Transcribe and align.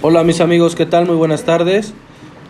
Hola 0.00 0.22
mis 0.22 0.40
amigos, 0.40 0.76
¿qué 0.76 0.86
tal? 0.86 1.06
Muy 1.06 1.16
buenas 1.16 1.42
tardes. 1.42 1.92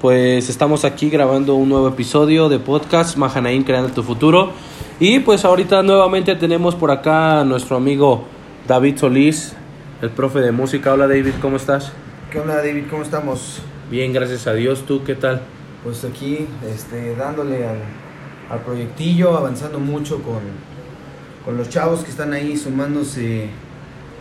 Pues 0.03 0.51
estamos 0.51 0.85
aquí 0.85 1.09
grabando 1.09 1.55
un 1.55 1.71
nuevo 1.71 1.89
episodio 1.89 2.51
de 2.51 2.59
podcast 2.59 3.17
Mahanaim 3.17 3.65
Creando 3.65 3.91
tu 3.91 4.03
Futuro. 4.03 4.53
Y 5.01 5.21
pues 5.21 5.47
ahorita 5.47 5.83
nuevamente 5.83 6.37
tenemos 6.37 6.75
por 6.75 6.91
acá 6.91 7.41
a 7.41 7.45
nuestro 7.47 7.77
amigo 7.79 8.25
David 8.67 8.99
Solís, 8.99 9.55
el 10.03 10.11
profe 10.11 10.41
de 10.41 10.53
música. 10.53 10.93
Hola 10.93 11.09
David, 11.09 11.33
¿cómo 11.41 11.57
estás? 11.57 11.91
¿Qué 12.31 12.39
onda 12.39 12.57
David? 12.57 12.85
¿Cómo 12.91 13.03
estamos? 13.03 13.63
Bien, 13.91 14.13
gracias 14.13 14.47
a 14.47 14.53
Dios. 14.53 14.85
¿Tú 14.85 15.03
qué 15.03 15.15
tal? 15.15 15.41
Pues 15.83 16.05
aquí 16.05 16.47
este, 16.71 17.17
dándole 17.17 17.67
al, 17.67 17.79
al 18.51 18.61
proyectillo, 18.61 19.35
avanzando 19.35 19.81
mucho 19.81 20.23
con, 20.23 20.41
con 21.47 21.57
los 21.57 21.71
chavos 21.71 22.01
que 22.01 22.11
están 22.11 22.35
ahí 22.35 22.59
sumándose 22.59 23.49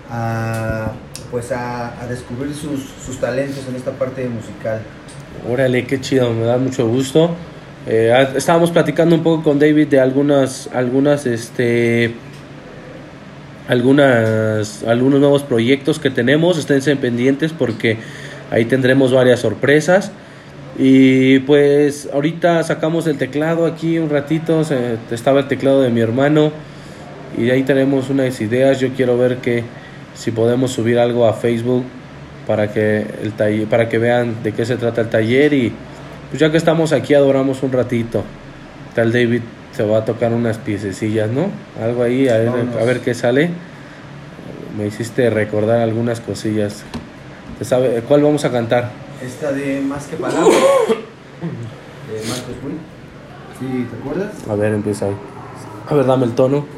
a, 0.10 0.94
pues 1.32 1.52
a, 1.52 1.94
descubrir 2.10 2.54
sus, 2.54 2.82
sus 3.06 3.20
talentos 3.20 3.66
en 3.68 3.76
esta 3.76 3.92
parte 3.92 4.28
musical. 4.28 4.82
Órale, 5.50 5.86
qué 5.86 6.00
chido, 6.02 6.32
me 6.34 6.46
da 6.46 6.58
mucho 6.58 6.88
gusto. 6.88 7.36
Eh, 7.86 8.12
ah, 8.14 8.34
estábamos 8.36 8.72
platicando 8.72 9.16
un 9.16 9.24
poco 9.24 9.44
con 9.44 9.60
David 9.60 9.88
de 9.88 10.00
algunas, 10.00 10.70
algunas, 10.74 11.26
este, 11.26 12.14
algunas, 13.68 14.84
algunos 14.84 15.20
nuevos 15.20 15.44
proyectos 15.44 16.00
que 16.00 16.10
tenemos. 16.10 16.58
Esténse 16.58 16.96
pendientes 16.96 17.54
porque 17.54 17.98
ahí 18.52 18.66
tendremos 18.66 19.14
varias 19.14 19.40
sorpresas. 19.40 20.12
Y 20.78 21.40
pues 21.40 22.10
ahorita 22.14 22.62
sacamos 22.64 23.08
el 23.08 23.18
teclado 23.18 23.66
aquí 23.66 24.00
un 24.00 24.10
ratito. 24.10 24.64
estaba 25.12 25.40
el 25.40 25.48
teclado 25.48 25.82
de 25.82 25.90
mi 25.90 26.02
hermano 26.02 26.52
y 27.38 27.50
ahí 27.52 27.64
tenemos 27.64 28.10
unas 28.10 28.40
ideas. 28.42 28.80
Yo 28.80 28.90
quiero 28.90 29.18
ver 29.18 29.38
que 29.38 29.64
si 30.18 30.32
podemos 30.32 30.72
subir 30.72 31.00
algo 31.00 31.28
a 31.28 31.34
Facebook 31.34 31.86
para 32.48 32.72
que 32.72 33.06
el 33.22 33.34
taller, 33.34 33.68
para 33.68 33.88
que 33.88 33.98
vean 33.98 34.42
de 34.42 34.52
qué 34.54 34.66
se 34.66 34.78
trata 34.78 35.02
el 35.02 35.10
taller 35.10 35.54
y 35.54 35.72
pues 36.30 36.40
ya 36.40 36.52
que 36.52 36.58
estamos 36.58 36.92
aquí 36.92 37.14
adoramos 37.14 37.62
un 37.64 37.72
ratito. 37.72 38.24
Tal 38.96 39.12
David 39.12 39.42
se 39.72 39.84
va 39.84 40.00
a 40.00 40.06
tocar 40.06 40.34
unas 40.34 40.58
piececillas, 40.58 41.30
¿no? 41.30 41.50
Algo 41.82 42.04
ahí 42.04 42.28
a 42.28 42.38
ver, 42.38 42.50
a 42.50 42.84
ver 42.84 43.02
qué 43.02 43.14
sale. 43.14 43.52
Me 44.78 44.88
hiciste 44.88 45.30
recordar 45.30 45.82
algunas 45.82 46.20
cosillas. 46.20 46.84
¿Te 47.60 47.66
sabe 47.66 48.02
cuál 48.08 48.24
vamos 48.24 48.44
a 48.46 48.52
cantar? 48.52 48.92
Esta 49.24 49.52
de 49.52 49.82
Más 49.82 50.06
que 50.06 50.16
Palabras, 50.16 50.48
de 50.52 52.28
Marcos 52.28 52.56
Witt. 52.64 52.78
¿Sí, 53.60 53.88
¿Te 53.90 53.98
acuerdas? 53.98 54.34
A 54.50 54.56
ver, 54.56 54.74
empieza 54.74 55.06
ahí. 55.06 55.16
A 55.90 55.94
ver, 55.96 56.06
dame 56.06 56.26
el 56.26 56.34
tono. 56.34 56.77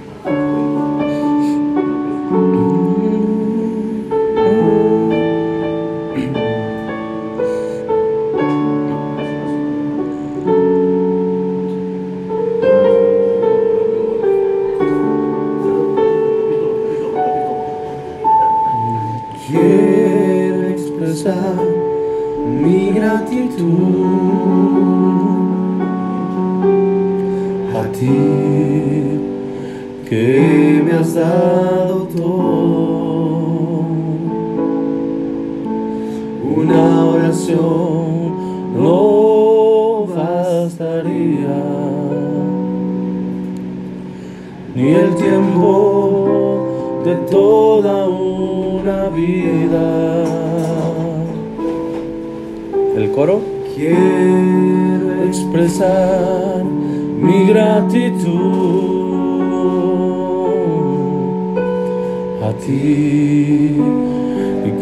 No 37.56 39.00
bastaría, 40.16 41.64
ni 44.76 44.90
el 44.90 45.16
tiempo 45.16 47.02
de 47.06 47.16
toda 47.32 48.08
una 48.08 49.10
vida. 49.10 50.24
¿El 52.96 53.12
coro? 53.12 53.42
Quiero 53.76 55.24
expresar 55.26 56.64
mi 56.66 57.48
gratitud 57.48 58.30
a 62.44 62.52
ti 62.66 64.19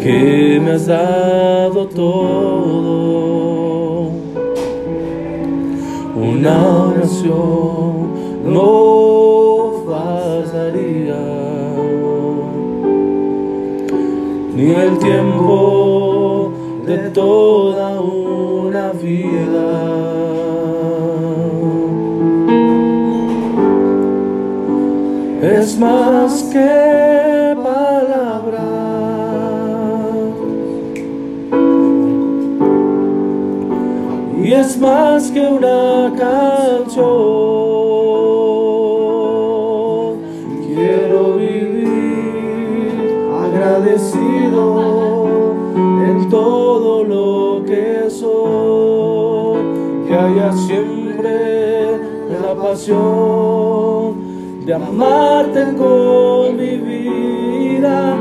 que 0.03 0.59
me 0.63 0.71
has 0.71 0.87
dado 0.87 1.87
todo. 1.87 3.07
Una 6.15 6.87
oración 6.87 8.09
no 8.45 9.83
bastaría, 9.85 11.23
ni 14.55 14.71
el 14.71 14.97
tiempo 14.97 16.51
de 16.85 16.97
toda 17.09 18.01
una 18.01 18.91
vida. 18.93 19.97
Es 25.41 25.77
más 25.79 26.43
que 26.51 27.55
palabras. 27.61 28.96
Es 34.59 34.77
más 34.79 35.29
que 35.31 35.39
una 35.39 36.13
canción. 36.17 37.05
Quiero 40.65 41.35
vivir 41.35 42.91
agradecido 43.45 44.63
en 46.09 46.29
todo 46.29 47.03
lo 47.03 47.63
que 47.65 48.09
soy. 48.09 49.59
Que 50.07 50.15
haya 50.15 50.51
siempre 50.53 51.99
la 52.41 52.55
pasión 52.55 54.15
de 54.65 54.73
amarte 54.73 55.75
con 55.75 56.57
mi 56.57 56.77
vida 56.77 58.15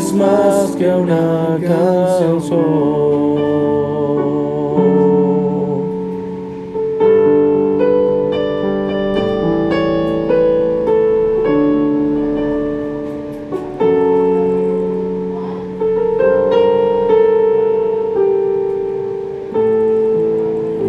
es 0.00 0.12
más 0.14 0.70
que 0.76 0.88
una 0.88 1.58
canción. 1.60 2.40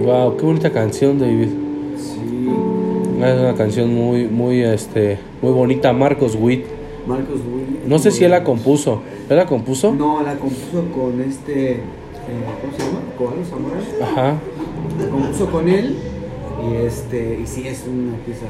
Wow, 0.06 0.38
qué 0.38 0.46
bonita 0.46 0.72
canción, 0.72 1.20
David. 1.20 1.50
Sí. 1.98 2.48
Es 3.22 3.40
una 3.40 3.56
canción 3.56 3.94
muy, 3.94 4.28
muy, 4.28 4.62
este, 4.62 5.20
muy 5.42 5.52
bonita. 5.52 5.92
Marcos 5.92 6.38
Witt. 6.40 6.81
Marcos 7.08 7.40
Witt. 7.54 7.86
No 7.88 8.00
sé 8.00 8.12
si 8.12 8.24
él 8.24 8.32
la 8.32 8.44
compuso. 8.44 9.02
¿Él 9.30 9.38
la 9.38 9.46
compuso? 9.46 9.94
No, 9.94 10.22
la 10.24 10.36
compuso 10.36 10.86
con 10.94 11.22
este. 11.22 11.72
eh, 11.74 11.80
¿Cómo 12.62 12.74
se 12.78 12.84
llama? 12.84 13.46
Zamora. 13.50 13.78
Ajá. 14.02 14.36
La 15.00 15.08
compuso 15.10 15.50
con 15.52 15.68
él. 15.70 15.98
Y 16.70 16.76
este. 16.86 17.40
Y 17.44 17.48
sí, 17.48 17.68
es 17.68 17.86
una 17.88 18.16
pieza. 18.26 18.46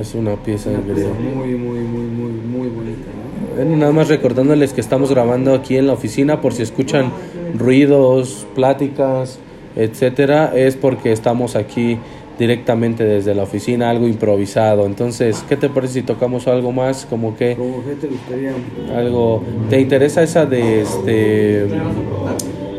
Es 0.00 0.14
una 0.14 0.36
pieza 0.36 0.70
Una 0.70 0.80
pieza 0.80 1.10
muy, 1.10 1.54
muy, 1.54 1.80
muy, 1.80 2.04
muy, 2.04 2.32
muy 2.32 2.68
bonita, 2.68 3.08
¿no? 3.08 3.56
Bueno, 3.56 3.76
nada 3.76 3.92
más 3.92 4.08
recordándoles 4.08 4.72
que 4.72 4.80
estamos 4.80 5.10
grabando 5.10 5.52
aquí 5.54 5.76
en 5.76 5.86
la 5.86 5.92
oficina 5.92 6.40
por 6.40 6.54
si 6.54 6.62
escuchan 6.62 7.12
ruidos, 7.58 8.46
pláticas, 8.54 9.38
etcétera, 9.76 10.52
es 10.56 10.76
porque 10.76 11.12
estamos 11.12 11.56
aquí 11.56 11.98
directamente 12.38 13.04
desde 13.04 13.34
la 13.34 13.42
oficina, 13.44 13.90
algo 13.90 14.08
improvisado. 14.08 14.86
Entonces, 14.86 15.44
¿qué 15.48 15.56
te 15.56 15.68
parece 15.68 15.94
si 15.94 16.02
tocamos 16.02 16.48
algo 16.48 16.72
más? 16.72 17.06
Como 17.08 17.36
que 17.36 17.56
¿Cómo 17.56 17.84
que 17.84 17.94
te 17.94 18.06
gustaría? 18.08 18.52
algo. 18.96 19.42
¿Te 19.70 19.80
interesa 19.80 20.22
esa 20.22 20.46
de 20.46 20.80
este 20.82 21.66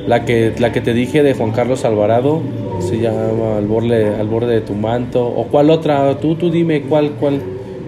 la 0.07 0.25
que 0.25 0.53
la 0.57 0.71
que 0.71 0.81
te 0.81 0.93
dije 0.93 1.23
de 1.23 1.33
Juan 1.33 1.51
Carlos 1.51 1.85
Alvarado? 1.85 2.41
Se 2.79 2.99
llama 2.99 3.57
Al 3.57 3.67
borde 3.67 4.15
al 4.15 4.27
borde 4.27 4.53
de 4.55 4.61
tu 4.61 4.73
manto 4.73 5.25
o 5.25 5.45
cuál 5.45 5.69
otra? 5.69 6.17
Tú 6.19 6.35
tú 6.35 6.49
dime 6.49 6.81
cuál 6.81 7.11
cuál 7.19 7.39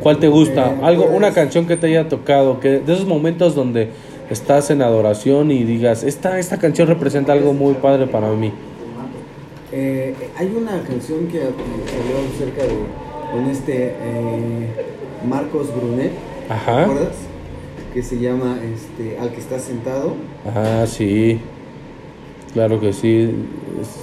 cuál 0.02 0.18
te 0.20 0.28
gusta? 0.28 0.76
Algo 0.84 1.06
una 1.06 1.32
canción 1.32 1.66
que 1.66 1.76
te 1.78 1.88
haya 1.88 2.08
tocado, 2.08 2.60
que 2.60 2.80
de 2.80 2.94
esos 2.94 3.08
momentos 3.08 3.56
donde 3.56 3.90
estás 4.30 4.70
en 4.72 4.82
adoración 4.82 5.52
y 5.52 5.64
digas, 5.64 6.04
esta, 6.04 6.40
esta 6.40 6.58
canción 6.58 6.88
representa 6.88 7.34
algo 7.34 7.54
muy 7.54 7.74
padre 7.76 8.08
para 8.08 8.30
mí. 8.32 8.52
Eh, 9.72 10.14
hay 10.38 10.54
una 10.56 10.82
canción 10.84 11.28
que 11.28 11.40
salió 11.40 11.54
acerca 12.36 12.64
de 12.64 12.76
con 13.32 13.50
este 13.50 13.88
eh, 14.00 14.70
Marcos 15.28 15.76
Brunet, 15.76 16.12
¿te 16.48 16.54
Ajá. 16.54 16.84
acuerdas? 16.84 17.16
Que 17.94 18.04
se 18.04 18.20
llama 18.20 18.58
este, 18.64 19.18
Al 19.20 19.32
que 19.32 19.40
está 19.40 19.58
sentado. 19.60 20.14
Ah, 20.46 20.86
sí. 20.88 21.40
Claro 22.54 22.80
que 22.80 22.94
sí. 22.94 23.32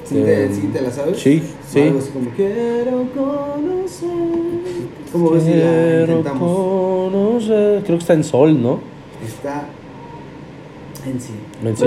¿Sí 0.04 0.18
Este, 0.18 0.24
te, 0.48 0.54
sí 0.54 0.66
te 0.72 0.80
la 0.82 0.90
sabes? 0.90 1.18
Sí, 1.18 1.42
sí. 1.68 1.80
Algo 1.80 1.98
así 2.00 2.10
como 2.10 2.30
quiero 2.30 3.06
conocer. 3.14 4.08
¿Cómo 5.12 5.30
ves 5.30 5.44
si 5.44 5.54
la 5.54 6.00
intentamos? 6.02 6.58
conocer. 7.12 7.82
Creo 7.84 7.96
que 7.98 8.02
está 8.02 8.14
en 8.14 8.24
sol, 8.24 8.60
¿no? 8.62 8.80
Está 9.26 9.64
en 11.06 11.20
sí. 11.20 11.32
¿En 11.64 11.76
sí? 11.76 11.86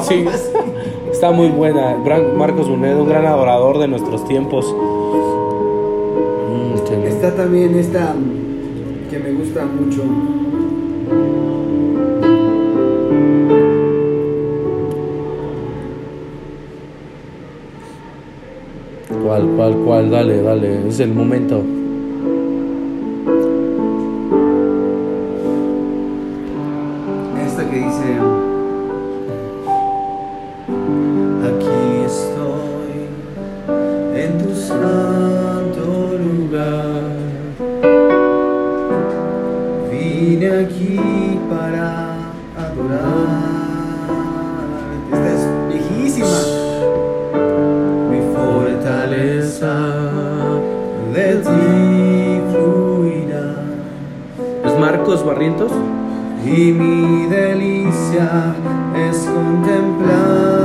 Así. 0.00 0.24
Está 1.10 1.30
muy 1.30 1.48
buena. 1.48 1.96
Gran 2.04 2.36
Marcos 2.36 2.66
Brunet, 2.66 2.96
un 2.96 3.08
gran 3.08 3.26
adorador 3.26 3.78
de 3.78 3.88
nuestros 3.88 4.26
tiempos. 4.26 4.74
Mm, 6.48 7.06
Está 7.06 7.34
también 7.34 7.78
esta 7.78 8.14
mm, 8.14 9.10
que 9.10 9.18
me 9.18 9.32
gusta 9.32 9.64
mucho. 9.66 10.02
¿Cuál, 19.24 19.46
cuál, 19.56 19.76
cuál? 19.84 20.10
Dale, 20.10 20.42
dale. 20.42 20.88
Es 20.88 21.00
el 21.00 21.12
momento. 21.14 21.62
Vine 40.30 40.48
aquí 40.64 41.40
para 41.50 42.14
adorar 42.56 43.00
Esta 45.12 45.28
es 45.34 45.42
viejísima 45.68 46.40
Mi 48.08 48.20
fortaleza 48.32 49.74
de 51.12 51.34
ti 51.34 52.40
fluirá 52.52 53.56
¿Es 54.64 54.78
Marcos 54.78 55.26
Barrientos? 55.26 55.72
y 56.46 56.72
mi 56.72 57.26
delicia 57.26 58.54
es 59.10 59.18
contemplarte. 59.26 60.59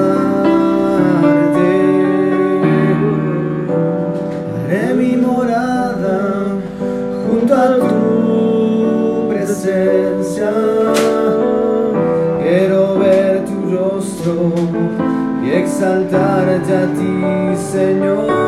Exaltarte 15.76 16.74
a 16.74 16.88
ti, 16.96 17.58
Señor. 17.58 18.45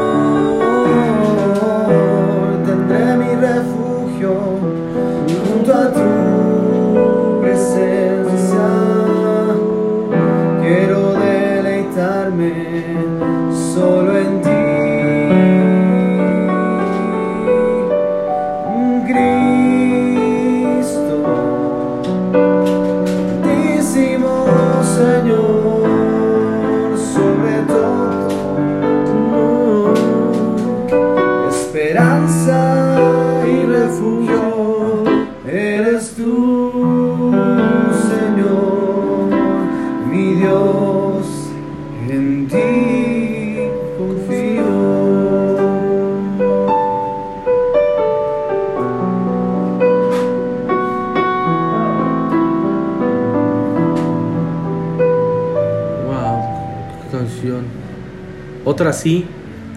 Otra 58.98 59.04
sí, 59.04 59.26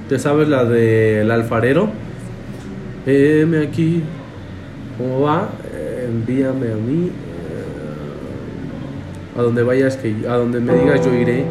¿te 0.08 0.18
sabes 0.18 0.48
la 0.48 0.64
del 0.64 1.30
alfarero? 1.30 1.90
Heme 3.06 3.66
aquí. 3.66 4.02
¿Cómo 4.96 5.20
va? 5.20 5.50
Envíame 6.06 6.72
a 6.72 6.76
mí. 6.76 7.08
eh, 7.08 7.10
a 9.38 9.42
donde 9.42 9.62
vayas 9.62 9.98
que 9.98 10.14
a 10.26 10.36
donde 10.36 10.60
me 10.60 10.72
digas 10.74 11.04
yo 11.04 11.12
iré. 11.12 11.44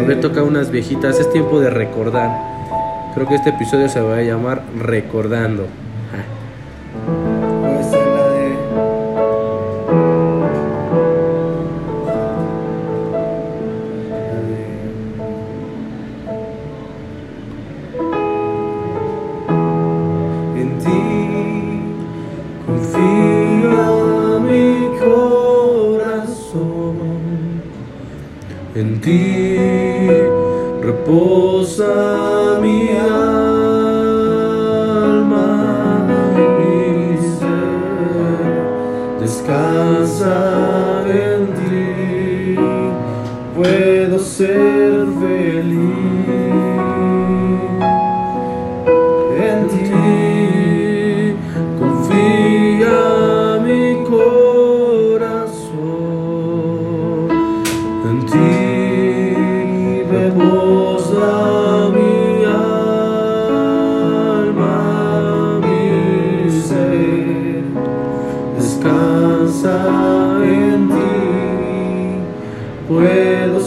A 0.00 0.04
ver, 0.06 0.20
toca 0.20 0.42
unas 0.42 0.72
viejitas. 0.72 1.20
Es 1.20 1.32
tiempo 1.32 1.60
de 1.60 1.70
recordar. 1.70 2.30
Creo 3.14 3.28
que 3.28 3.36
este 3.36 3.50
episodio 3.50 3.88
se 3.88 4.00
va 4.00 4.16
a 4.16 4.22
llamar 4.22 4.64
Recordando. 4.76 5.68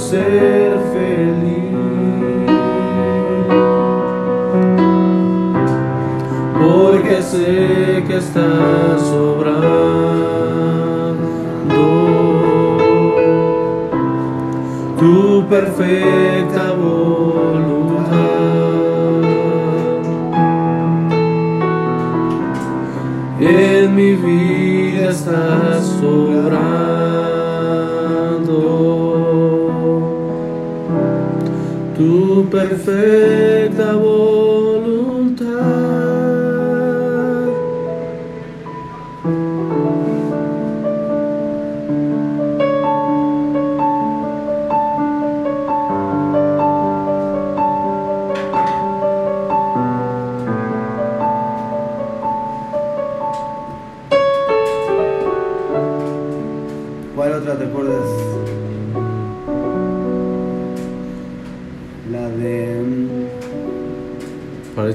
say. 0.09 0.66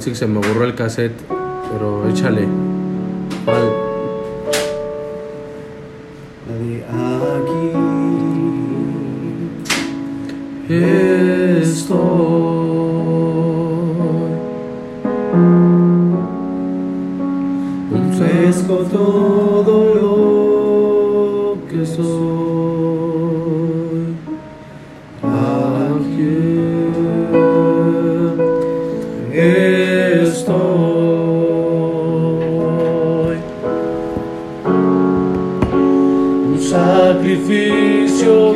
Leipzig 0.04 0.16
se 0.16 0.26
me 0.26 0.40
borró 0.40 0.64
el 0.64 0.75
cassette, 0.75 1.12
pero 1.71 2.09
échale. 2.09 2.49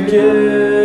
again. 0.06 0.75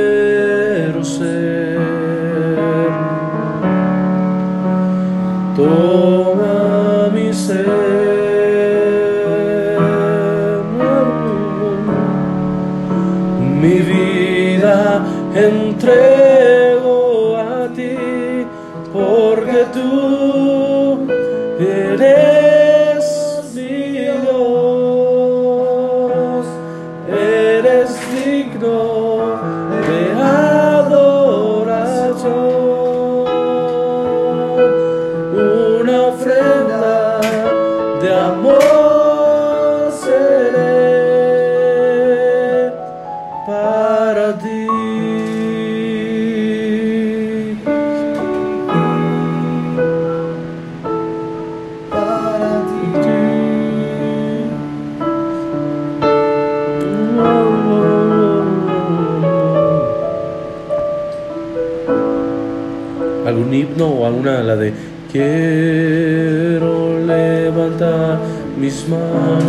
un 63.52 63.58
himno 63.58 63.88
o 63.88 64.06
alguna 64.06 64.42
la 64.44 64.56
de 64.56 64.72
quiero 65.12 67.00
levantar 67.06 68.18
mis 68.58 68.88
manos. 68.88 69.42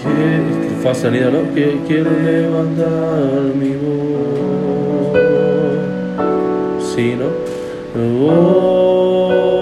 Que, 0.00 0.82
fa 0.82 0.94
sonido, 0.94 1.30
¿no? 1.30 1.54
Que 1.54 1.80
quiero 1.86 2.10
levantar 2.10 3.54
mi 3.60 3.72
voz. 3.82 5.18
Sí, 6.94 7.16
¿no? 7.18 7.28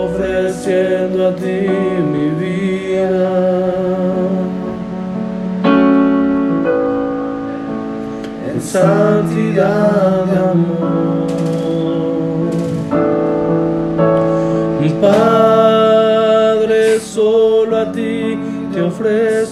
Ofreciendo 0.05 1.29
a 1.29 1.35
ti 1.35 1.67
mi 2.13 2.29
vida. 2.39 3.31
En 8.53 8.61
santidad. 8.61 10.08
sufres. 18.99 19.48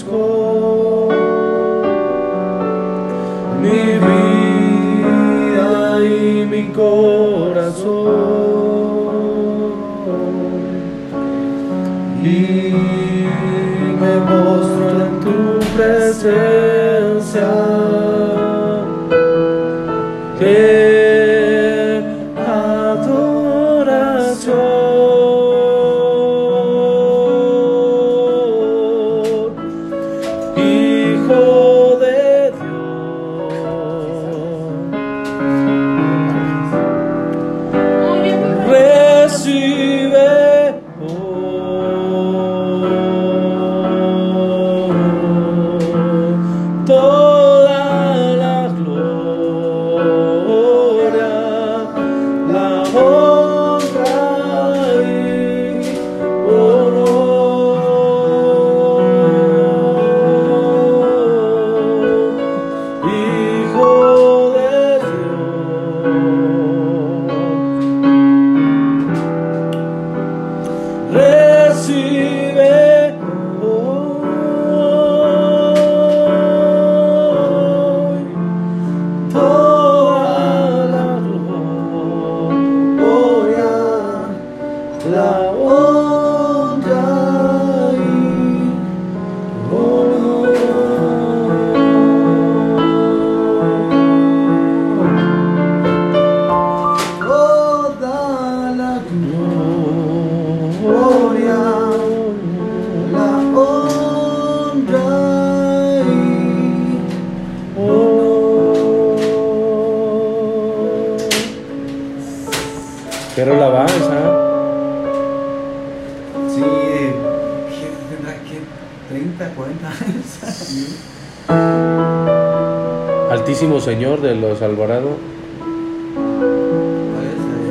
Señor 123.97 124.21
de 124.21 124.35
los 124.35 124.61
Alvarado. 124.61 125.17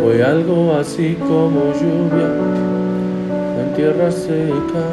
Fue 0.01 0.23
algo 0.23 0.73
así 0.73 1.15
como 1.19 1.71
lluvia 1.71 2.29
en 3.61 3.73
tierra 3.75 4.09
seca. 4.11 4.85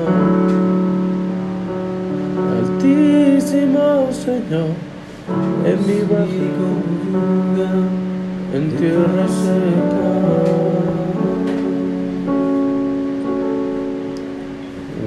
Altísimo 2.59 4.09
Señor, 4.13 4.73
en 5.65 5.87
mi 5.87 6.01
bajo 6.03 6.69
en 8.53 8.71
tierra 8.77 9.27
seca. 9.27 10.05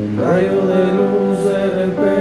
Un 0.01 0.09
rayo 0.17 0.59
de 0.73 0.81
luz 0.97 1.37
de 1.45 1.85
repente 1.85 2.14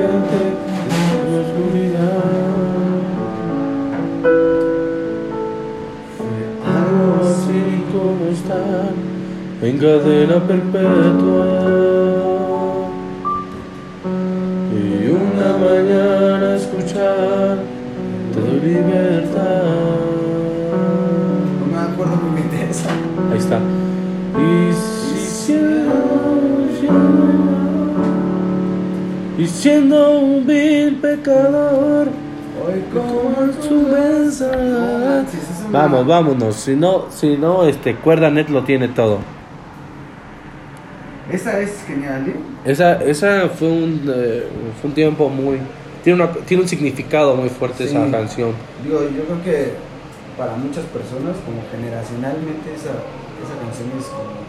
en 9.65 9.79
cadena 9.79 10.37
perpetua. 10.47 11.47
Y 14.73 15.09
una 15.11 15.57
mañana 15.59 16.57
escuchar 16.57 17.59
te 18.35 18.41
doy 18.41 18.61
libertad. 18.61 19.63
No 21.61 21.67
me 21.73 21.79
acuerdo 21.93 22.17
muy 22.17 22.43
bien 22.43 22.69
esa. 22.71 22.91
Ahí 23.33 23.39
está. 23.39 23.59
Y 24.37 24.73
si 24.75 25.19
siendo, 25.27 25.93
y 29.39 29.47
siendo 29.47 30.19
un 30.19 30.47
vil 30.47 30.97
pecador, 30.97 32.09
Hoy 32.67 32.83
como 32.95 33.53
su 33.61 33.75
me- 33.89 33.95
Vamos, 35.71 36.07
vámonos. 36.07 36.55
Si 36.57 36.75
no, 36.77 37.07
si 37.11 37.37
no, 37.37 37.65
este 37.65 37.97
Cuerdanet 37.97 38.49
lo 38.49 38.63
tiene 38.63 38.89
todo. 38.89 39.19
Esa 41.33 41.61
es 41.61 41.85
genial, 41.87 42.27
¿eh? 42.29 42.35
Esa, 42.71 43.03
esa 43.03 43.49
fue 43.49 43.69
un, 43.69 44.03
eh, 44.15 44.45
fue 44.81 44.89
un 44.91 44.95
tiempo 44.95 45.29
muy, 45.29 45.59
tiene 46.03 46.23
una, 46.23 46.33
tiene 46.33 46.63
un 46.65 46.69
significado 46.69 47.35
muy 47.35 47.49
fuerte 47.49 47.85
esa 47.85 48.05
Sí. 48.05 48.11
canción. 48.13 48.53
Digo, 48.85 49.01
yo 49.03 49.25
creo 49.25 49.43
que 49.43 49.73
para 50.37 50.55
muchas 50.57 50.85
personas, 50.87 51.37
como 51.47 51.63
generacionalmente, 51.71 52.75
esa, 52.75 52.91
esa 52.91 53.55
canción 53.63 53.89
es 53.99 54.07
como 54.07 54.45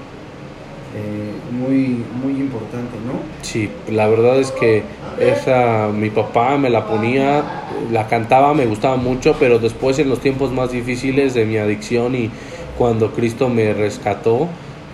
eh, 0.98 1.32
muy, 1.52 2.04
muy 2.24 2.40
importante, 2.42 2.96
¿no? 3.06 3.20
Sí, 3.42 3.70
la 3.90 4.08
verdad 4.08 4.38
es 4.40 4.52
que 4.52 4.84
esa 5.20 5.90
mi 5.94 6.10
papá 6.10 6.58
me 6.58 6.70
la 6.70 6.88
ponía, 6.88 7.44
la 7.92 8.08
cantaba, 8.08 8.54
me 8.54 8.66
gustaba 8.66 8.96
mucho, 8.98 9.36
pero 9.40 9.60
después 9.60 10.00
en 10.00 10.10
los 10.10 10.20
tiempos 10.20 10.52
más 10.52 10.72
difíciles 10.72 11.34
de 11.34 11.46
mi 11.46 11.58
adicción 11.58 12.16
y 12.16 12.32
cuando 12.78 13.12
Cristo 13.12 13.50
me 13.50 13.74
rescató, 13.74 14.48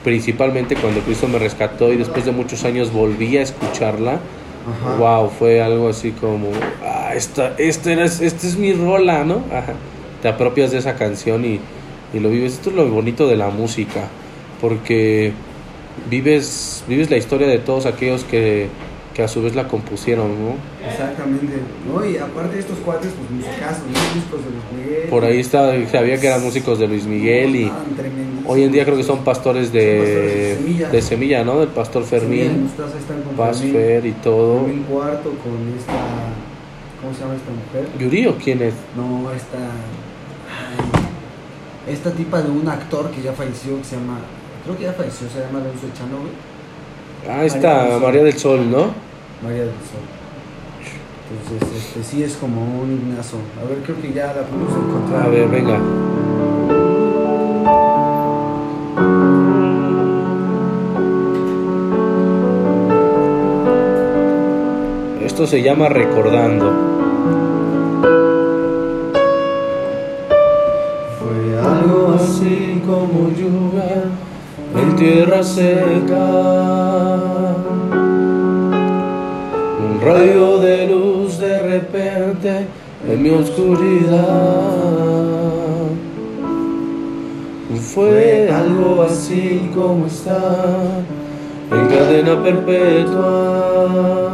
principalmente 0.03 0.75
cuando 0.75 1.01
Cristo 1.01 1.27
me 1.27 1.39
rescató 1.39 1.91
y 1.93 1.97
después 1.97 2.25
de 2.25 2.31
muchos 2.31 2.63
años 2.63 2.91
volví 2.91 3.37
a 3.37 3.41
escucharla, 3.41 4.19
Ajá. 4.67 4.95
wow, 4.97 5.29
fue 5.29 5.61
algo 5.61 5.89
así 5.89 6.11
como, 6.11 6.49
ah, 6.83 7.13
esta, 7.15 7.55
esta, 7.57 7.91
era, 7.91 8.05
esta 8.05 8.47
es 8.47 8.57
mi 8.57 8.73
rola, 8.73 9.23
¿no? 9.23 9.43
Ajá. 9.51 9.73
Te 10.21 10.27
apropias 10.27 10.71
de 10.71 10.77
esa 10.77 10.95
canción 10.95 11.45
y, 11.45 11.59
y 12.13 12.19
lo 12.19 12.29
vives. 12.29 12.53
Esto 12.53 12.69
es 12.69 12.75
lo 12.75 12.87
bonito 12.89 13.27
de 13.27 13.35
la 13.35 13.49
música, 13.49 14.07
porque 14.59 15.33
vives, 16.09 16.83
vives 16.87 17.09
la 17.09 17.17
historia 17.17 17.47
de 17.47 17.59
todos 17.59 17.85
aquellos 17.85 18.23
que, 18.23 18.67
que 19.13 19.23
a 19.23 19.27
su 19.27 19.41
vez 19.41 19.55
la 19.55 19.67
compusieron, 19.67 20.27
¿no? 20.29 20.55
Exactamente, 20.89 21.47
¿no? 21.85 22.05
Y 22.05 22.17
aparte 22.17 22.59
estos 22.59 22.77
cuates, 22.79 23.11
pues 23.11 23.29
musicazos, 23.29 23.83
¿no? 23.83 23.99
Músicos 24.15 24.39
de 24.45 24.51
los 24.51 24.63
Miguel. 24.85 25.09
Por 25.09 25.25
ahí 25.25 25.39
está, 25.39 25.73
sabía 25.89 26.17
que 26.19 26.27
eran 26.27 26.41
músicos 26.41 26.79
de 26.79 26.87
Luis 26.87 27.05
Miguel 27.05 27.55
y 27.55 27.65
Ah, 27.65 27.83
hoy 28.47 28.63
en 28.63 28.71
día 28.71 28.85
creo 28.85 28.95
que 28.95 29.03
son 29.03 29.23
pastores 29.25 29.73
de, 29.73 29.97
Son 29.97 30.05
pastores 30.05 30.35
de 30.35 30.55
Semilla. 30.55 30.89
de 30.89 31.01
Semilla, 31.01 31.43
¿no? 31.43 31.59
Del 31.59 31.69
pastor 31.69 32.03
Fermín, 32.05 32.69
con 33.25 33.35
Paz 33.35 33.61
Fer 33.61 34.05
y 34.05 34.11
todo. 34.13 34.61
Fermín 34.65 34.83
Cuarto 34.83 35.29
con 35.29 35.77
esta. 35.77 35.93
¿Cómo 37.01 37.13
se 37.13 37.19
llama 37.21 37.35
esta 37.35 37.51
mujer? 37.51 37.87
¿Yuri 37.99 38.27
o 38.27 38.35
quién 38.37 38.61
es? 38.61 38.73
No, 38.95 39.29
esta. 39.31 39.57
ay, 39.57 41.91
esta 41.93 42.11
tipa 42.11 42.41
de 42.41 42.49
un 42.51 42.67
actor 42.67 43.09
que 43.11 43.21
ya 43.21 43.33
falleció, 43.33 43.77
que 43.79 43.83
se 43.83 43.95
llama. 43.97 44.19
Creo 44.63 44.77
que 44.77 44.83
ya 44.83 44.93
falleció, 44.93 45.27
se 45.27 45.39
llama 45.39 45.59
Alonso 45.59 45.87
Echano, 45.91 46.19
güey. 46.19 46.31
Ah, 47.29 47.45
está 47.45 47.99
María 48.01 48.23
del 48.23 48.37
Sol, 48.37 48.69
¿no? 48.71 48.91
María 49.43 49.61
del 49.61 49.69
Sol. 49.69 50.01
Entonces, 51.31 51.77
este 51.77 52.03
sí 52.03 52.23
es 52.23 52.35
como 52.35 52.61
un 52.81 52.91
himnazo. 52.91 53.37
A 53.61 53.69
ver, 53.69 53.79
creo 53.85 54.01
que 54.01 54.11
ya 54.11 54.27
la 54.27 54.41
podemos 54.41 54.73
encontrar. 54.75 55.23
A 55.23 55.27
ver, 55.29 55.47
venga. 55.47 55.79
Esto 65.23 65.47
se 65.47 65.61
llama 65.61 65.87
Recordando. 65.89 67.00
Seca. 75.43 76.27
Un 79.83 80.01
rayo 80.01 80.59
de 80.59 80.87
luz 80.87 81.39
de 81.39 81.59
repente 81.59 82.67
en 83.07 83.23
mi 83.23 83.29
oscuridad. 83.29 85.01
Fue 87.93 88.49
algo 88.49 89.03
así 89.03 89.69
como 89.75 90.05
estar 90.05 91.03
en 91.71 91.87
cadena 91.87 92.41
perpetua. 92.41 94.31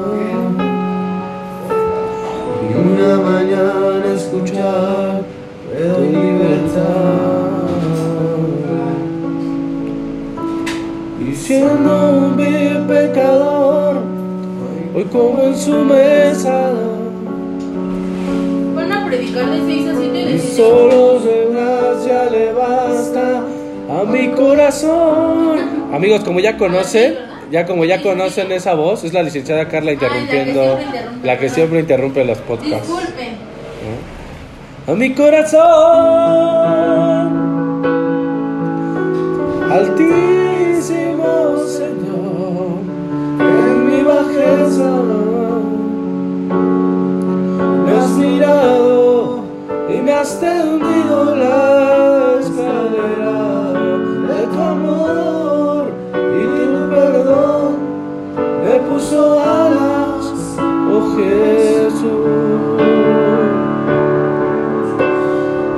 Y 2.61 2.73
una 2.77 3.17
mañana 3.17 4.13
escuchar 4.15 5.23
tu 5.71 6.01
libertad. 6.01 7.26
Siendo 11.47 12.09
un 12.11 12.35
vil 12.35 12.77
pecador, 12.89 14.01
hoy 14.93 15.03
como 15.05 15.43
en 15.43 15.57
su 15.57 15.77
mesa. 15.77 16.71
Van 18.75 18.91
a 18.91 19.05
predicar 19.05 19.49
de 19.51 19.61
6 19.65 19.87
a 19.87 19.95
7 19.95 20.05
Y 20.19 20.33
de 20.33 20.39
7. 20.39 20.55
solo 20.55 21.19
de 21.21 21.47
gracia 21.53 22.29
le 22.29 22.51
basta 22.51 23.43
a 23.89 24.03
mi 24.03 24.27
corazón. 24.31 25.59
Amigos, 25.93 26.25
como 26.25 26.41
ya 26.41 26.57
conocen, 26.57 27.15
ya 27.49 27.65
como 27.65 27.85
ya 27.85 28.01
conocen 28.01 28.51
esa 28.51 28.73
voz, 28.73 29.05
es 29.05 29.13
la 29.13 29.23
licenciada 29.23 29.69
Carla 29.69 29.93
interrumpiendo, 29.93 30.77
la 31.23 31.37
que 31.39 31.47
siempre 31.47 31.79
interrumpe 31.79 32.25
los 32.25 32.39
podcasts. 32.39 32.89
Disculpen. 32.89 33.47
A 34.85 34.93
mi 34.95 35.13
corazón, 35.13 35.63
altísimo 39.71 40.46
bajeza 44.47 44.91
me 47.85 47.91
has 47.97 48.09
mirado 48.11 49.43
y 49.89 50.01
me 50.01 50.13
has 50.13 50.39
tendido 50.39 51.35
la 51.35 52.39
escalera 52.39 53.73
de 54.27 54.47
tu 54.47 54.61
amor 54.61 55.87
y 56.13 56.43
tu 56.73 56.89
perdón 56.89 57.71
me 58.63 58.79
puso 58.89 59.39
alas, 59.39 60.25
oh 60.91 61.15
Jesús. 61.15 62.07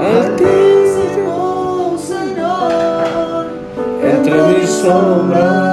Altísimo 0.02 1.98
Señor, 1.98 3.46
entre 4.02 4.60
mis 4.60 4.70
sombras. 4.70 5.69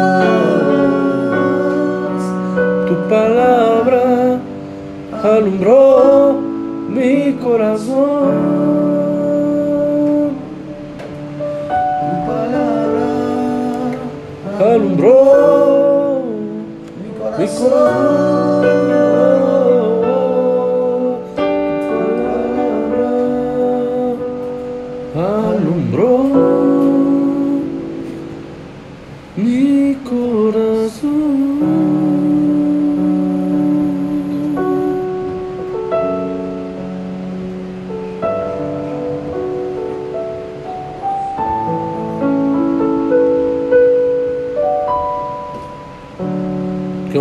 Alumbró 5.34 6.38
mi 6.88 7.32
corazón. 7.42 8.34
Tu 11.68 12.26
palabra 12.26 13.06
Alumbró 14.60 16.22
mi 16.96 17.08
mi 17.08 17.18
corazón. 17.18 17.70
corazón. 17.70 18.25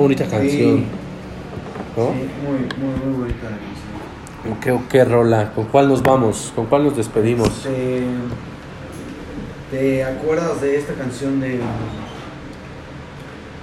Bonita 0.05 0.25
canción. 0.27 0.85
¿no? 1.97 2.13
Sí, 2.13 2.29
muy, 2.43 2.59
muy, 2.77 2.95
muy 3.05 3.17
bonita 3.21 3.49
la 3.49 3.57
canción. 3.57 4.59
¿Qué, 4.61 4.79
qué 4.89 5.05
rola? 5.05 5.51
¿Con 5.53 5.65
cuál 5.65 5.87
nos 5.89 6.03
vamos? 6.03 6.51
¿Con 6.55 6.67
cuál 6.67 6.83
nos 6.83 6.95
despedimos? 6.95 7.63
¿Te, 7.63 8.03
te 9.71 10.03
acuerdas 10.03 10.61
de 10.61 10.77
esta 10.77 10.93
canción 10.93 11.39
de 11.39 11.59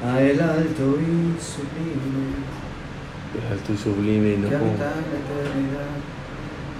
A 0.04 0.20
el 0.20 0.40
alto 0.40 0.98
y 1.00 1.38
sublime 1.40 2.34
Alto 3.50 3.72
y 3.72 3.76
sublime, 3.76 4.36
¿no? 4.38 4.48
que 4.48 4.56
habita 4.56 4.84
la 4.84 4.90
eternidad 4.90 5.92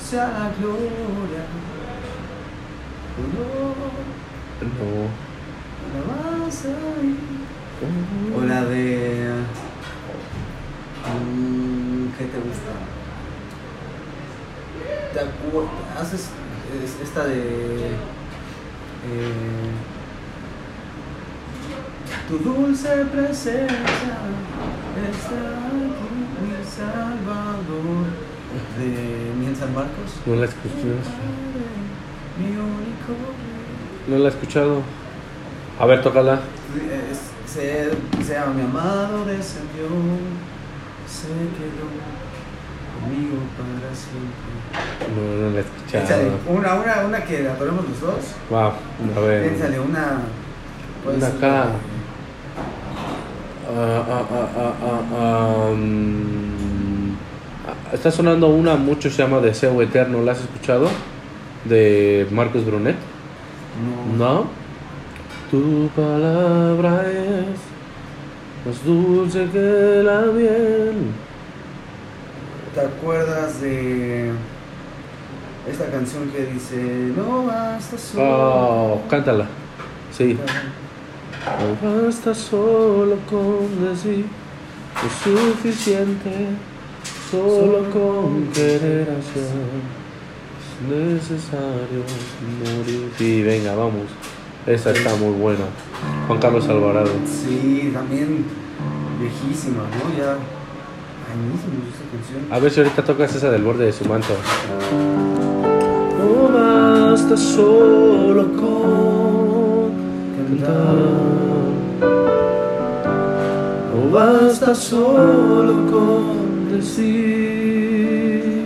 sea 0.03 0.25
la 0.25 0.51
gloria 0.59 0.90
honor, 3.16 3.77
No. 4.79 5.09
alabanza 5.92 6.68
y 7.03 7.32
o 8.37 8.40
la 8.47 8.64
de 8.64 9.29
mm, 11.05 12.07
¿qué 12.18 12.25
te 12.27 12.38
gusta? 12.38 12.73
¿Te 15.12 15.21
acuerdas? 15.21 15.73
Haces 16.01 16.29
es- 16.85 17.01
esta 17.03 17.25
de 17.25 17.35
eh, 19.05 19.73
tu 22.29 22.38
dulce 22.38 22.88
presencia 23.12 23.66
está 25.12 25.37
aquí 25.37 26.14
mi 26.40 26.64
Salvador 26.64 28.07
de 28.79 29.33
Miel 29.38 29.57
San 29.57 29.75
Marcos 29.75 30.11
No 30.27 30.35
la 30.37 30.47
escuché. 30.47 30.95
mi 32.38 32.47
único. 32.57 33.12
No 34.09 34.18
la 34.18 34.25
he 34.25 34.29
escuchado. 34.29 34.83
A 35.79 35.87
ver, 35.87 36.03
tócala. 36.03 36.40
Se, 37.53 37.91
se 38.25 38.33
llama 38.33 38.55
mi 38.55 38.62
amado 38.62 39.25
descendió, 39.27 39.85
se 41.07 41.29
quedó 41.29 41.85
conmigo 42.95 43.37
para 43.59 43.95
siempre. 43.95 44.53
No, 45.15 45.51
no 45.51 45.55
la 45.55 45.61
he 45.61 46.51
una, 46.51 46.75
una, 46.75 47.07
una 47.07 47.25
que 47.25 47.47
adoremos 47.47 47.85
los 47.88 48.01
dos. 48.01 48.35
Wow, 48.49 48.73
a 49.17 49.21
ver. 49.21 49.49
Piénsale, 49.51 49.81
una. 49.81 50.23
puede 51.05 51.19
Una 51.19 51.27
acá. 51.27 51.65
ah, 53.69 54.05
ah, 54.09 54.73
ah, 55.12 55.71
mm. 55.77 57.12
Ah, 57.67 57.75
Está 57.93 58.11
sonando 58.11 58.49
una 58.49 58.77
mucho, 58.77 59.11
se 59.11 59.23
llama 59.23 59.41
Deseo 59.41 59.83
Eterno. 59.83 60.23
¿La 60.23 60.33
has 60.33 60.41
escuchado? 60.41 60.88
De 61.67 62.27
Marcos 62.31 62.65
Brunet. 62.65 62.97
No. 64.17 64.17
¿No? 64.17 64.62
Tu 65.53 65.87
palabra 65.95 67.05
es 67.11 67.61
más 68.65 68.85
dulce 68.87 69.47
que 69.53 70.03
la 70.03 70.23
miel. 70.23 71.12
¿Te 72.75 72.81
acuerdas 72.81 73.61
de 73.61 74.33
esta 75.71 75.91
canción 75.91 76.31
que 76.31 76.47
dice 76.47 77.12
No 77.15 77.45
basta 77.45 77.99
solo? 77.99 78.25
Oh, 78.25 79.03
cántala. 79.11 79.47
Sí. 80.11 80.38
No 81.83 82.07
basta 82.07 82.35
solo 82.35 83.19
con 83.29 83.91
decir 83.91 84.25
es 85.05 85.12
suficiente, 85.23 86.47
solo 87.31 87.91
con 87.91 88.47
querer 88.55 89.03
hacer. 89.03 89.53
Es 90.65 90.88
necesario 90.88 92.05
morir. 92.65 93.12
Sí, 93.19 93.43
venga, 93.43 93.75
vamos. 93.75 94.07
Esa 94.66 94.90
está 94.92 95.14
muy 95.16 95.33
buena. 95.33 95.64
Juan 96.27 96.38
Carlos 96.38 96.68
Alvarado. 96.68 97.11
Sí, 97.27 97.90
también 97.92 98.44
viejísima, 99.18 99.83
¿no? 99.83 100.16
Ya. 100.16 100.37
Añísimos 101.33 101.87
esta 101.92 102.05
canción. 102.12 102.40
A 102.51 102.59
ver 102.59 102.70
si 102.70 102.81
ahorita 102.81 103.05
tocas 103.05 103.35
esa 103.35 103.51
del 103.51 103.62
borde 103.62 103.87
de 103.87 103.92
su 103.92 104.05
manto. 104.05 104.35
No 106.18 106.48
basta 106.53 107.37
solo 107.37 108.53
con 108.53 109.92
cantar. 110.37 110.96
No 113.94 114.11
basta 114.12 114.75
solo 114.75 115.72
con 115.90 116.68
decir. 116.70 118.62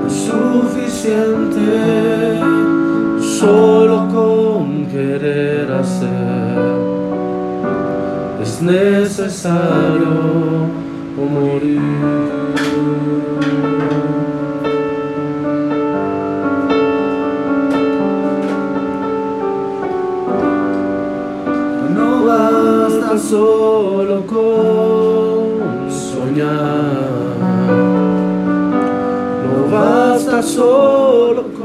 No 0.00 0.06
es 0.06 0.14
suficiente 0.14 2.37
solo 3.38 4.08
con 4.12 4.86
querer 4.86 5.70
hacer 5.70 6.58
es 8.42 8.62
necesario 8.62 10.08
morir. 11.16 11.80
No 21.94 22.24
basta 22.26 23.18
solo 23.18 24.26
con 24.26 25.88
soñar, 25.88 27.36
no 29.44 29.70
basta 29.70 30.42
solo 30.42 31.57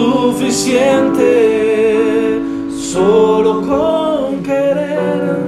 suficiente 0.00 1.28
solo 2.92 3.60
con 3.60 4.42
querer. 4.42 5.38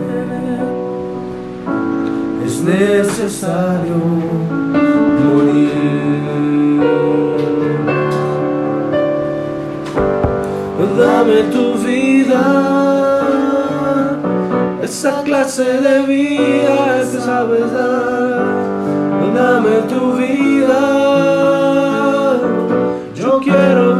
Es 2.44 2.54
necesario 2.62 3.96
morir. 5.24 5.92
Dame 10.98 11.38
tu 11.54 11.66
vida, 11.88 12.44
esa 14.82 15.22
clase 15.22 15.64
de 15.86 16.02
vida 16.02 17.00
que 17.10 17.18
sabes 17.18 17.72
dar. 17.72 18.44
Dame 19.34 19.74
tu 19.88 20.02
vida. 20.12 20.82
Yo 23.14 23.40
quiero 23.40 23.91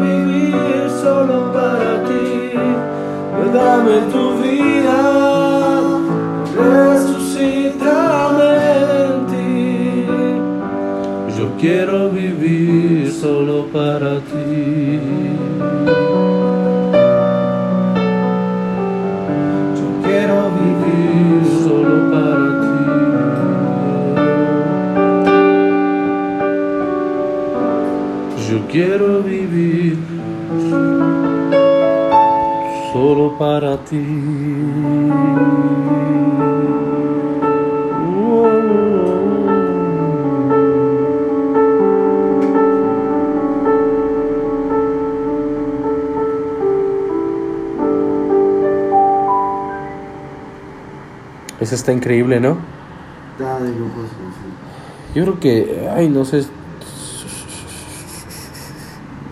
Tu 3.92 4.24
vida. 4.42 5.00
Resucítame 6.56 7.84
ti. 9.28 10.06
Yo 11.38 11.46
quiero 11.60 11.98
vivir 12.08 13.12
solo 13.12 13.66
para 13.66 14.12
ti. 14.20 14.98
Yo 19.78 19.88
quiero 20.06 20.36
vivir 20.62 21.42
solo 21.62 21.94
para 22.10 22.46
ti. 22.62 22.82
Yo 28.50 28.58
quiero 28.70 29.08
vivir 29.22 29.98
solo 33.02 33.36
para 33.36 33.76
ti. 33.84 33.96
Eso 51.58 51.74
está 51.74 51.92
increíble, 51.92 52.38
¿no? 52.38 52.56
Pues, 53.36 54.10
Yo 55.16 55.22
creo 55.24 55.40
que, 55.40 55.90
ay, 55.92 56.08
no 56.08 56.24
sé. 56.24 56.44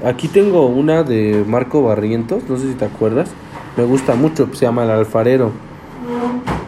Aquí 0.04 0.26
tengo 0.26 0.66
una 0.66 1.04
de 1.04 1.44
Marco 1.46 1.83
Barrientos, 1.85 2.42
no 2.48 2.56
sé 2.56 2.68
si 2.72 2.74
te 2.74 2.87
acuerdas. 2.87 3.30
Me 3.76 3.85
gusta 3.85 4.14
mucho, 4.14 4.48
se 4.52 4.66
llama 4.66 4.85
El 4.85 4.90
Alfarero. 4.90 5.52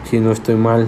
Si 0.09 0.19
no 0.19 0.31
estoy 0.31 0.55
mal. 0.55 0.87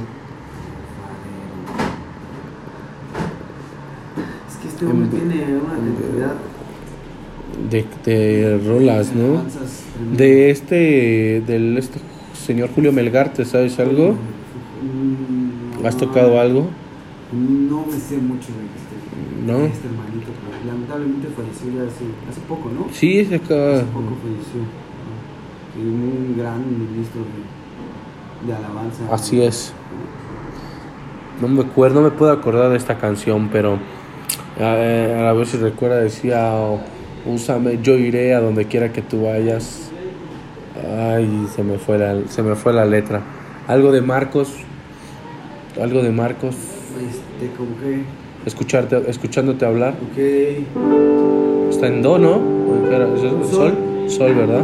Es 4.50 4.58
que 4.58 4.68
este 4.68 4.86
hombre 4.86 5.08
tiene 5.10 5.58
una 5.58 5.74
cantidad 5.74 6.36
De, 7.70 7.86
de 8.06 8.62
rolas, 8.66 9.14
¿no? 9.14 9.44
De 10.16 10.50
este, 10.52 11.42
del 11.46 11.78
este 11.78 12.00
señor 12.46 12.70
Julio 12.74 12.92
Melgarte, 12.92 13.46
¿sabes 13.46 13.80
algo? 13.80 14.14
Mm, 14.82 15.86
¿Has 15.86 15.98
tocado 15.98 16.40
algo? 16.40 16.68
No 17.32 17.86
me 17.86 17.98
sé 17.98 18.18
mucho 18.18 18.48
de 18.48 18.66
este, 18.76 19.46
¿No? 19.52 19.60
de 19.60 19.68
este 19.68 19.88
hermanito, 19.88 20.32
pero 20.42 20.66
lamentablemente 20.72 21.28
falleció 21.36 21.72
ya 21.82 21.88
hace, 21.88 22.06
hace 22.30 22.42
poco, 22.48 22.70
¿no? 22.70 22.88
Sí, 22.92 23.20
es 23.20 23.32
acá. 23.32 23.78
Hace 23.78 23.86
poco 23.86 24.14
falleció. 24.22 24.62
Y 25.78 25.82
un 25.82 26.36
gran 26.38 26.60
ministro 26.60 27.22
de, 27.22 28.48
de 28.48 28.54
alabanza. 28.58 29.04
Así 29.12 29.42
es. 29.42 29.74
No 31.42 31.48
me 31.50 31.62
acuerdo, 31.64 31.96
no 32.02 32.10
me 32.10 32.12
puedo 32.16 32.32
acordar 32.32 32.70
de 32.70 32.78
esta 32.78 32.98
canción, 32.98 33.50
pero 33.52 33.78
eh, 34.58 35.18
a 35.20 35.24
la 35.24 35.34
vez 35.34 35.50
si 35.50 35.58
recuerda 35.58 35.98
decía, 35.98 36.54
oh, 36.56 36.80
úsame, 37.26 37.80
yo 37.84 37.96
iré 37.96 38.34
a 38.34 38.40
donde 38.40 38.66
quiera 38.66 38.94
que 38.94 39.02
tú 39.02 39.24
vayas. 39.26 39.90
Ay, 40.98 41.48
se 41.54 41.64
me 41.64 41.78
fue 41.78 41.98
la, 41.98 42.16
se 42.30 42.42
me 42.42 42.56
fue 42.56 42.72
la 42.74 42.86
letra. 42.86 43.22
Algo 43.68 43.92
de 43.92 44.02
Marcos, 44.02 44.54
algo 45.82 46.02
de 46.04 46.12
Marcos, 46.12 46.56
Este, 46.56 47.54
como 47.58 47.78
que. 47.80 48.04
escucharte, 48.46 49.10
escuchándote 49.10 49.66
hablar. 49.66 49.96
Ok. 50.12 50.18
Está 51.70 51.88
en 51.88 52.02
do, 52.02 52.18
¿no? 52.18 52.36
¿O 52.36 52.86
qué 52.88 52.96
era? 52.96 53.08
¿Es 53.14 53.24
el 53.24 53.30
Sol. 53.46 53.50
sol, 53.52 54.10
sol, 54.10 54.36
¿verdad? 54.36 54.64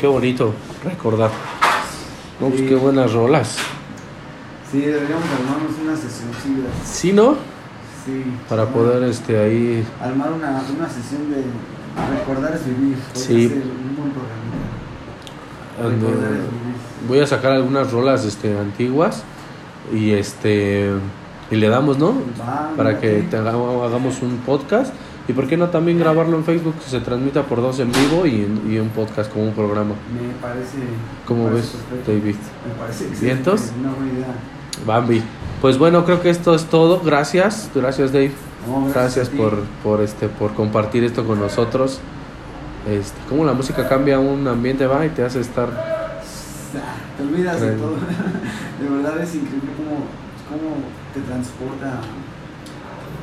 Qué 0.00 0.06
bonito 0.06 0.54
recordar. 0.84 1.30
No, 2.40 2.48
pues 2.48 2.60
Sí. 2.60 2.66
qué 2.66 2.74
buenas 2.76 3.12
rolas. 3.12 3.56
Sí, 4.70 4.80
deberíamos 4.80 5.24
armarnos 5.24 5.72
una 5.82 5.96
sesión. 5.96 6.28
Sí, 6.84 7.12
¿no? 7.12 7.34
Sí. 8.04 8.24
Para 8.48 8.66
poder 8.66 9.02
este 9.04 9.38
ahí 9.38 9.84
Armar 10.00 10.32
una, 10.32 10.62
una 10.76 10.88
sesión 10.88 11.28
de 11.30 11.42
recordar 12.18 12.54
es 12.54 12.64
vivir. 12.66 12.96
Sí. 13.14 13.46
un 13.46 13.96
buen 13.96 14.12
Recordar 15.90 16.32
es 16.32 16.38
vivir. 16.38 17.08
voy 17.08 17.20
a 17.20 17.26
sacar 17.26 17.52
algunas 17.52 17.90
rolas 17.90 18.24
este 18.24 18.56
antiguas 18.56 19.22
y 19.92 20.12
este 20.12 20.90
y 21.50 21.56
le 21.56 21.68
damos, 21.68 21.98
¿no? 21.98 22.14
Para 22.76 23.00
que 23.00 23.22
te 23.28 23.36
haga- 23.36 23.50
hagamos 23.84 24.22
un 24.22 24.36
podcast 24.46 24.92
y 25.28 25.32
por 25.34 25.46
qué 25.46 25.56
no 25.58 25.68
también 25.68 25.98
grabarlo 25.98 26.36
en 26.38 26.44
Facebook 26.44 26.74
que 26.82 26.90
se 26.90 27.00
transmita 27.00 27.42
por 27.42 27.60
dos 27.60 27.78
en 27.80 27.92
vivo 27.92 28.26
y, 28.26 28.48
y 28.68 28.78
un 28.78 28.88
podcast 28.88 29.30
como 29.30 29.44
un 29.44 29.52
programa. 29.52 29.94
Me 30.12 30.32
parece. 30.40 30.78
¿Cómo 31.26 31.44
me 31.44 31.56
ves, 31.56 31.66
perfecto. 31.66 32.12
David? 32.12 32.34
Me 32.34 32.74
parece 32.80 33.04
excelente, 33.04 33.26
¿Vientos? 33.26 33.72
Una 33.78 33.92
buena 33.92 34.12
idea. 34.12 34.26
Bambi. 34.86 35.22
Pues 35.60 35.76
bueno, 35.76 36.04
creo 36.04 36.22
que 36.22 36.30
esto 36.30 36.54
es 36.54 36.64
todo. 36.64 37.00
Gracias, 37.00 37.70
gracias 37.74 38.12
Dave. 38.12 38.32
No, 38.66 38.88
Gracias 38.92 39.28
por, 39.28 39.58
por 39.82 40.00
este 40.00 40.28
por 40.28 40.54
compartir 40.54 41.04
esto 41.04 41.26
con 41.26 41.38
nosotros. 41.40 42.00
Este, 42.88 43.18
cómo 43.28 43.44
la 43.44 43.52
música 43.52 43.86
cambia 43.86 44.18
un 44.18 44.48
ambiente 44.48 44.86
va 44.86 45.04
y 45.04 45.10
te 45.10 45.22
hace 45.22 45.40
estar 45.40 45.68
Ah, 45.68 46.96
Te 47.16 47.22
olvidas 47.22 47.60
de 47.60 47.72
todo. 47.72 47.96
De 48.80 48.88
verdad 48.88 49.20
es 49.20 49.34
increíble 49.34 49.70
cómo, 49.76 50.06
cómo 50.48 50.76
te 51.14 51.20
transporta. 51.20 52.00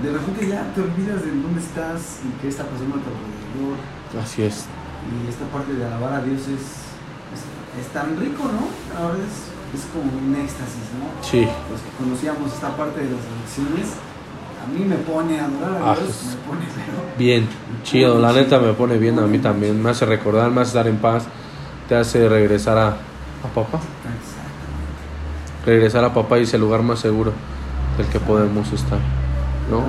De 0.04 0.12
repente 0.12 0.48
ya 0.48 0.64
te 0.76 0.82
olvidas 0.82 1.24
de 1.24 1.32
dónde 1.32 1.60
estás 1.62 2.20
y 2.28 2.42
qué 2.42 2.48
está 2.50 2.64
pasando 2.64 2.96
a 2.96 3.00
tu 3.00 3.10
alrededor. 3.10 3.78
así 4.22 4.44
es. 4.44 4.66
Y 5.06 5.30
esta 5.30 5.46
parte 5.48 5.74
de 5.74 5.86
alabar 5.86 6.14
a 6.14 6.22
Dios 6.22 6.42
es, 6.42 6.84
es, 7.32 7.42
es 7.80 7.88
tan 7.94 8.18
rico, 8.20 8.44
¿no? 8.44 8.68
Ahora 9.00 9.16
es, 9.20 9.80
es 9.80 9.86
como 9.94 10.12
un 10.12 10.36
éxtasis, 10.36 10.92
¿no? 11.00 11.08
Sí. 11.24 11.48
Los 11.72 11.80
que 11.82 11.90
conocíamos 11.98 12.52
esta 12.54 12.76
parte 12.76 13.00
de 13.02 13.10
las 13.12 13.22
elecciones, 13.24 13.94
a 14.64 14.68
mí 14.68 14.84
me 14.86 14.96
pone 14.98 15.40
a 15.40 15.46
adorar 15.46 15.82
a 15.82 15.92
Ah, 15.92 15.96
Dios, 15.96 16.08
pues. 16.12 16.26
me 16.36 16.42
pone, 16.44 16.66
pero. 16.76 17.18
Bien, 17.18 17.48
chido, 17.84 18.20
la 18.20 18.34
neta 18.34 18.60
me 18.60 18.74
pone 18.74 18.98
bien 18.98 19.18
a 19.20 19.28
mí 19.28 19.40
también, 19.40 19.82
me 19.82 19.92
hace 19.92 20.06
recordar, 20.06 20.50
me 20.52 20.62
hace 20.62 20.70
estar 20.70 20.88
en 20.88 20.98
paz, 20.98 21.24
te 21.88 21.96
hace 21.96 22.28
regresar 22.28 22.78
a, 22.78 22.88
a 22.90 23.48
papá, 23.54 23.80
regresar 25.66 26.04
a 26.04 26.14
papá 26.14 26.40
y 26.40 26.44
ese 26.44 26.58
lugar 26.58 26.82
más 26.84 27.00
seguro 27.00 27.32
del 27.98 28.08
que 28.08 28.20
podemos 28.20 28.72
estar, 28.74 29.00
¿no? 29.70 29.84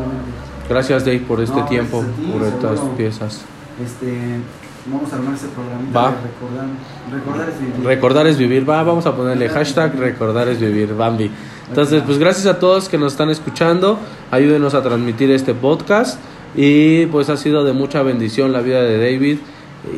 Gracias 0.68 1.04
Dave 1.04 1.20
por 1.20 1.40
este 1.40 1.56
No, 1.56 1.66
tiempo, 1.66 2.04
ti, 2.16 2.32
por 2.32 2.42
estas 2.42 2.80
piezas. 2.96 3.42
Este, 3.84 4.40
vamos 4.86 5.12
a 5.12 5.16
armar 5.16 5.34
ese 5.34 5.46
programita 5.48 6.00
Va. 6.00 6.10
de 6.10 6.16
recordar, 6.22 6.66
recordar 7.12 7.48
es 7.48 7.60
vivir. 7.60 7.84
Recordar 7.84 8.26
es 8.26 8.38
vivir, 8.38 8.68
va, 8.68 8.82
vamos 8.82 9.06
a 9.06 9.14
ponerle 9.14 9.48
hashtag 9.48 9.94
recordar 9.98 10.48
es 10.48 10.58
vivir, 10.58 10.94
Bambi. 10.94 11.30
Entonces, 11.68 12.02
pues 12.06 12.18
gracias 12.18 12.46
a 12.46 12.58
todos 12.58 12.88
que 12.88 12.96
nos 12.98 13.12
están 13.12 13.30
escuchando, 13.30 13.98
ayúdenos 14.30 14.74
a 14.74 14.82
transmitir 14.82 15.30
este 15.32 15.52
podcast 15.52 16.20
Y 16.54 17.06
pues 17.06 17.28
ha 17.28 17.36
sido 17.36 17.64
de 17.64 17.72
mucha 17.72 18.02
bendición 18.02 18.52
la 18.52 18.60
vida 18.60 18.82
de 18.82 18.98
David 18.98 19.38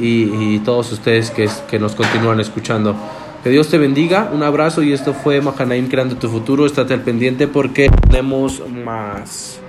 y, 0.01 0.55
y 0.55 0.59
todos 0.61 0.91
ustedes 0.93 1.31
que, 1.31 1.49
que 1.71 1.79
nos 1.79 1.95
continúan 1.95 2.41
escuchando. 2.41 2.97
Que 3.45 3.51
Dios 3.51 3.69
te 3.69 3.79
bendiga, 3.79 4.31
un 4.33 4.43
abrazo 4.43 4.83
y 4.83 4.93
esto 4.93 5.14
fue 5.14 5.41
Mahanaim 5.41 5.88
Creando 5.88 6.17
tu 6.17 6.29
Futuro, 6.29 6.67
estate 6.67 6.95
al 6.95 7.03
pendiente 7.03 7.47
porque 7.47 7.88
tenemos 8.09 8.61
más. 8.69 9.61